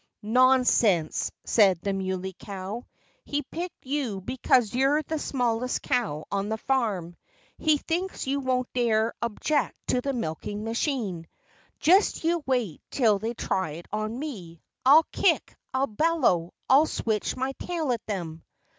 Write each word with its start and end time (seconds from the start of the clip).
"Nonsense!" 0.23 1.31
said 1.45 1.79
the 1.81 1.93
Muley 1.93 2.33
Cow. 2.39 2.87
"He 3.23 3.43
picked 3.43 3.85
you 3.85 4.19
because 4.19 4.73
you're 4.73 5.03
the 5.03 5.19
smallest 5.19 5.83
cow 5.83 6.25
on 6.31 6.49
the 6.49 6.57
farm. 6.57 7.15
He 7.59 7.77
thinks 7.77 8.25
you 8.25 8.39
wouldn't 8.39 8.73
dare 8.73 9.13
object 9.21 9.75
to 9.89 10.01
the 10.01 10.13
milking 10.13 10.63
machine.... 10.63 11.27
Just 11.79 12.23
you 12.23 12.41
wait 12.47 12.81
till 12.89 13.19
they 13.19 13.35
try 13.35 13.73
it 13.73 13.87
on 13.93 14.17
me! 14.17 14.63
I'll 14.83 15.05
kick! 15.11 15.55
I'll 15.71 15.85
bellow! 15.85 16.55
I'll 16.67 16.87
switch 16.87 17.35
my 17.37 17.51
tail 17.59 17.91
at 17.91 18.03
them!" 18.07 18.43